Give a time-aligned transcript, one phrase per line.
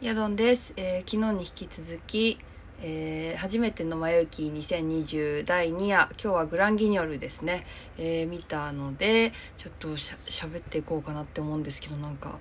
[0.00, 2.38] ヤドンです、えー昨日に引き続き、
[2.80, 12.38] えー初めての「まゆき2020第2夜」今日はグランギニョルですね、えー見たのでちょっとしゃ喋っていこうかなって思うんですけどなんか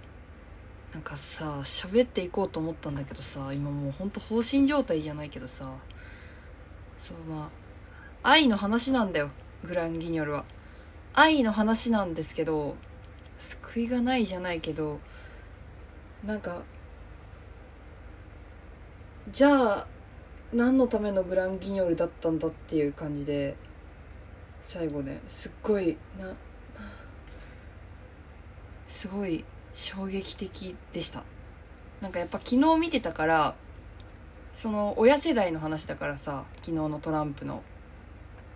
[0.93, 5.71] なんかさ喋っていこうと思ったんだけどさ今もうほんと放心状態じゃないけどさ。
[6.99, 7.49] そうま
[8.23, 9.31] あ愛の話なんだよ
[9.63, 10.45] グランギニョルは。
[11.15, 12.75] 愛の話なんですけど
[13.39, 14.99] 救いがないじゃないけど
[16.23, 16.61] なんか
[19.31, 19.87] じゃあ
[20.53, 23.55] 何のためのグランギニョルだったんだっていう感じで
[24.63, 26.33] 最後ねすっごいな
[28.87, 31.23] すごい衝撃的でした。
[32.01, 33.55] なんかやっぱ昨日見てたから
[34.53, 37.63] その親世代の話だからさ昨日のトランプの。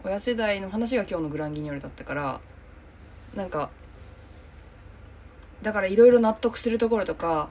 [0.03, 2.41] 親世代の話が今日のグランギニョルだったから
[3.35, 3.69] なんか
[5.61, 7.49] だからいろいろ納得するところとか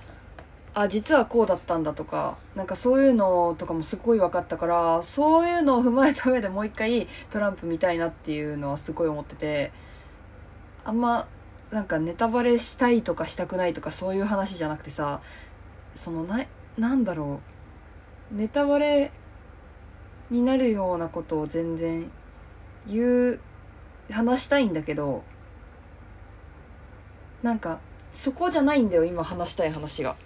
[0.72, 9.72] あ実はこうだったんだとかなんかそういうのとかもすごい分かったからそういうのを踏まえた上でもう一回トランプ見たいなっていうのはすごい思ってて
[10.84, 11.26] あんま
[11.70, 15.20] なんかネタバレしたいとかしたくないとかそういう話じゃなくてさ
[15.94, 16.44] そのな
[16.78, 17.40] なんだろ
[18.32, 19.10] うネタバレ
[20.30, 22.08] になるようなことを全然
[22.86, 23.40] 言う
[24.10, 25.24] 話したいんだけど
[27.42, 27.80] なんか
[28.12, 30.16] そこじゃないんだよ今話したい話が。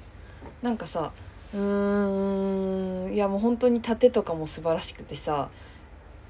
[0.62, 1.12] なんかさ
[1.52, 5.50] うーんいやもう本当に盾とかも素晴らしくてさ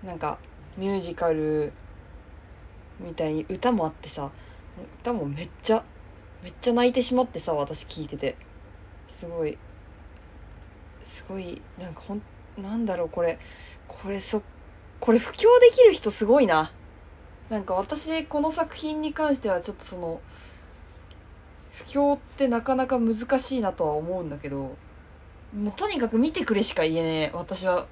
[0.03, 0.39] なんか
[0.77, 1.73] ミュージカル
[3.01, 4.31] みたいに歌もあってさ
[5.03, 5.85] 歌もめっちゃ
[6.43, 8.37] めっちゃ泣いてしまってさ私聞いてて。
[9.15, 9.57] すごい
[11.05, 12.23] すごいなんかほん
[12.61, 13.39] なんだろうこれ
[13.87, 14.43] これそ
[14.99, 16.73] これ布教できる人すごいな。
[17.49, 20.21] なんか私この作品に関してはちょっとその
[21.77, 24.77] 布教ってなかなか難しいなとは思うんだけど
[25.55, 27.31] もうとにかく見てくれしか言えねえ。
[27.35, 27.87] 私は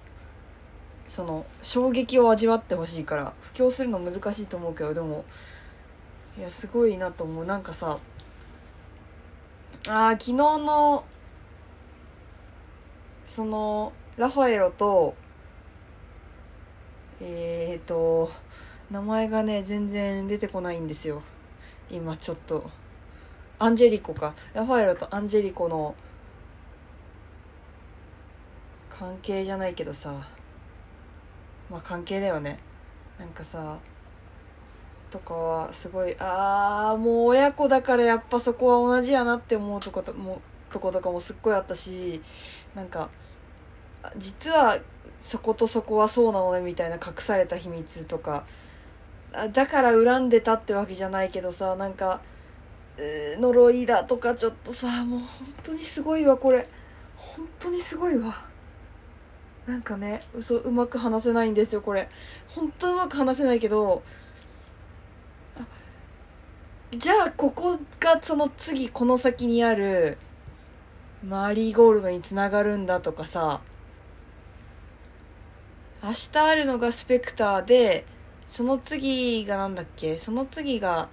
[1.08, 5.24] その衝撃を味わってほしいから布教するの難しいと思うけどでも
[6.38, 7.44] いやすごいなと思う。
[7.44, 7.98] なんかさ
[9.88, 11.04] あー昨日の
[13.26, 15.14] そのラファエロと
[17.20, 18.30] えーと
[18.90, 21.22] 名前がね全然出てこないんですよ。
[21.90, 22.81] 今ちょっと。
[23.62, 24.34] アンジェリコか。
[24.54, 25.94] ラファエロとアンジェリコの
[28.90, 30.12] 関係じゃないけどさ。
[31.70, 32.58] まあ関係だよね。
[33.18, 33.78] なんかさ
[35.12, 40.40] とかはすごいああもう親子だからやっぱそこは同じやなって思うとことも
[40.72, 42.22] とことかもすっごいあったし
[42.74, 43.10] なんか
[44.16, 44.78] 実は
[45.20, 48.44] そことそこはそうなのねみたいな隠された秘密とか
[49.52, 52.20] だから恨んでたってわけじゃないけどさなんか
[52.98, 55.28] 呪いだとかちょっとさもう本
[55.64, 56.68] 当にすごいわこれ。
[57.16, 58.34] 本当にすごいわ。
[59.66, 62.08] なんかね嘘うまく話せないんですよこれ。
[62.48, 64.02] 本当うまく話せないけど
[66.90, 70.18] じゃあここがその次この先にある
[71.26, 73.62] マリーゴールドにつながるんだとかさ
[76.02, 78.04] 明日あるのがスペクターで
[78.48, 80.18] その次がなんだっけ？
[80.18, 81.08] その次が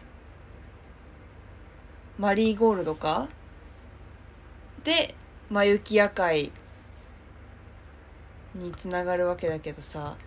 [2.19, 3.29] マリーゴールドか？
[4.83, 5.15] で
[5.49, 6.51] 「まゆき夜会」
[8.53, 10.17] につながるわけだけどさ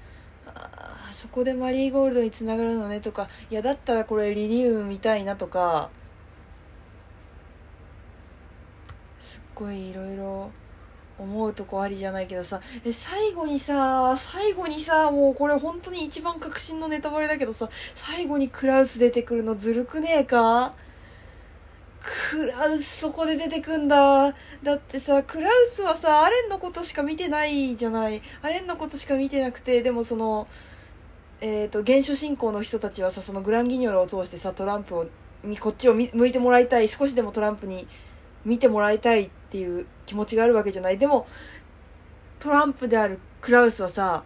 [0.46, 5.90] あそこでマリーゴールドにつながるのねとかいやだったらこれリリウム見たいなとか
[9.20, 10.50] すっごいいろいろ
[11.18, 20.72] 思うとこありじゃないけどさえ最後にさ最後にさもうこれ本当に一番確信のネタバレだけどさ最後にクラウス出てくるのずるくねえか？
[22.02, 24.34] クラウスそこで出てくんだ。
[24.62, 28.20] だってさクラウスはさアレンのことしか見てないじゃない。
[28.42, 30.48] アレンのことしか見てなくてでもその
[31.40, 35.06] えっ、と原初信仰の人たちはさそのグランギニョルを通してさトランプを
[35.44, 36.88] にこっちを向いてもらいたい。
[36.88, 37.86] 少しでもトランプに
[38.44, 40.98] 見てもらいたいっていう気持ちがあるわけじゃない。
[40.98, 41.26] でも
[42.38, 44.24] トランプであるクラウスはさ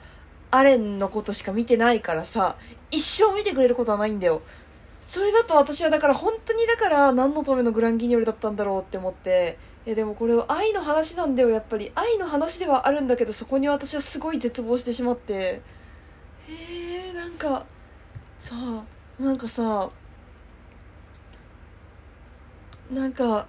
[0.51, 2.57] アレンのことしか見てないからさ
[2.91, 4.43] 一生見てくれることはないんだよ。
[5.09, 9.57] それだと私はだから本当にだから何のためのグランギニョルだったんだろうって思って
[9.87, 11.49] いやでもこれは愛の話なんだよ。
[11.49, 15.35] やっぱり愛の話ではあるんだけどそこに私はすごい絶望してしまって。
[15.35, 15.63] へ
[17.11, 17.65] えなんか
[18.41, 18.55] さ
[19.21, 19.89] なんかさ
[22.91, 23.47] なんか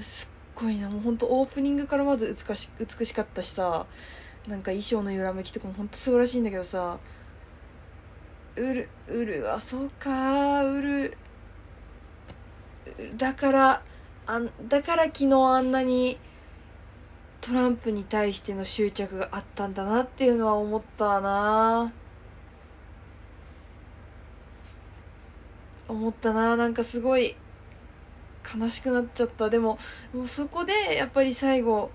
[0.00, 0.88] すっごいな。
[0.88, 3.86] もう本当オープニングからまず美し美しかったしさ。
[4.46, 7.00] なんか衣装の揺らめきとかも本当素晴らしいんだけどさ。
[8.56, 10.64] ウルウルはそうか。
[10.64, 11.16] ウル
[13.16, 13.82] だから
[14.26, 16.18] あだから昨日あんなに
[17.40, 21.92] トランプに対しての執着があったんだなっていうのは思ったな。
[25.88, 26.56] 思ったな。
[26.56, 27.36] なんかすごい
[28.60, 29.48] 悲しくなっちゃった。
[29.48, 29.78] でも
[30.12, 31.90] もうそこでやっぱり最後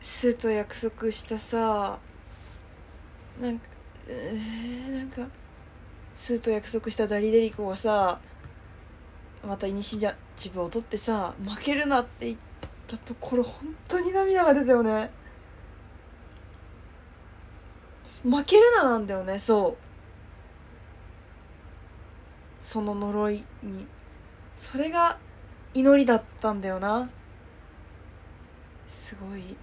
[0.00, 1.98] スーと約束したさ。
[3.40, 3.77] なんか
[4.08, 5.28] えー、なんか
[6.16, 8.20] スーと約束したダリデリコがさ
[9.46, 9.98] またイニシ
[10.36, 12.38] チブを取ってさ負けるなって言っ
[12.86, 15.10] たところ本当に涙が出たよね。
[18.24, 19.76] 負けるななんだよねそ
[22.60, 22.64] う。
[22.64, 23.86] その呪いに。
[24.56, 25.18] それが
[25.72, 27.08] 祈りだったんだよな。
[28.88, 29.56] すごい本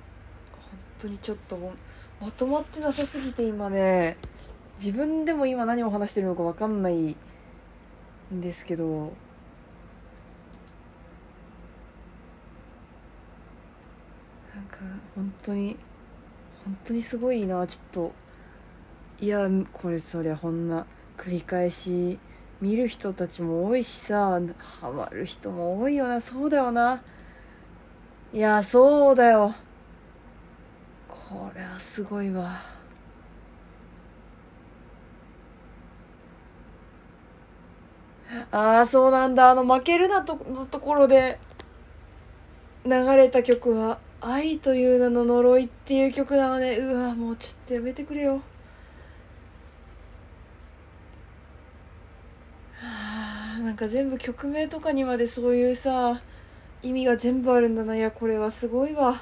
[0.99, 1.57] 当にちょっと
[2.21, 4.17] まとまってなさすぎて今ね
[4.77, 7.15] 自分でも今何を話してるのか分かんないん
[8.41, 8.85] ですけど
[14.55, 14.79] なんか
[15.15, 15.77] 本当に
[16.63, 18.11] 本当にすごいなちょっと。
[19.21, 20.85] いやこれそりゃこんな
[21.17, 22.19] 繰り返し
[22.59, 24.41] 見る人たちも多いしさ
[24.81, 26.19] ハマる人も多いよな。
[26.19, 27.01] そうだよな。
[28.33, 29.55] いやそうだよ。
[31.29, 32.61] これはすごいわ。
[38.51, 39.51] ああそうなんだ。
[39.51, 41.39] あの負けるなとのところで
[42.85, 48.41] 流れた曲は「愛という名の呪い」っていう曲なのでうわもうちょっとやめてくれよ。
[53.63, 56.21] なんか全部曲名とかにまでそういうさ
[56.83, 57.95] 意味が全部あるんだな。
[57.95, 59.15] いやこれはすごいわ。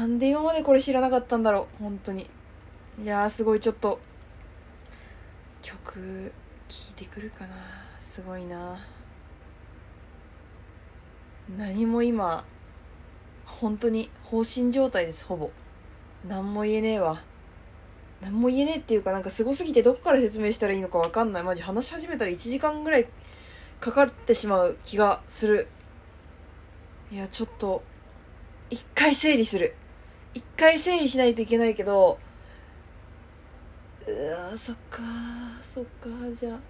[0.00, 1.82] なんで今までこれ知らなかったんだろう。
[1.82, 2.30] 本当に。
[3.04, 4.00] いやーすごいちょっと。
[5.60, 6.32] 曲
[6.68, 7.54] 聴いてくるかな。
[8.00, 8.78] すごいな。
[11.54, 12.46] 何も今
[13.44, 15.50] 本当に放心状態ですほぼ。
[16.26, 17.22] 何も言えねえわ。
[18.22, 21.42] 何も言えねえっていうかなんかすごすぎてどこから説明したらいいのか分かんない。
[21.42, 23.06] マジ話し始めたら1時間ぐらい
[23.80, 25.68] かかってしまう気がする。
[27.12, 27.82] いやちょっと
[28.70, 29.74] 一回整理する。
[30.34, 32.18] 一回整理しないといけないけど
[34.06, 35.02] うわそっか
[35.62, 36.60] そっかじゃあ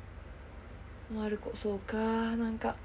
[1.12, 2.76] マルコそうかなんか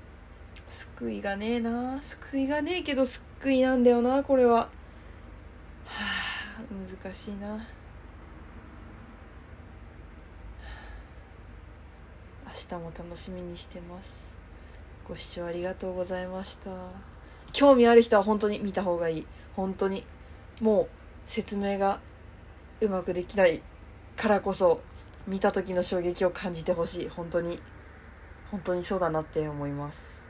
[0.67, 4.57] 救いがねえな救いがねえけど救いなんだよなこれは。
[4.57, 4.69] は
[5.87, 6.61] あ
[7.03, 7.67] 難しいな。
[12.47, 14.37] 明日も楽しみにしてます。
[15.07, 16.71] ご視聴ありがとうございました。
[17.51, 19.27] 興味ある人は本当に見た方がいい。
[19.55, 20.03] 本当に。
[20.61, 20.87] もう
[21.27, 21.99] 説明が
[22.81, 23.61] うまくできない
[24.15, 24.81] からこそ
[25.27, 27.09] 見た時の衝撃を感じてほしい。
[27.09, 27.59] 本当に。
[28.51, 30.24] 本当にそうだなって思います。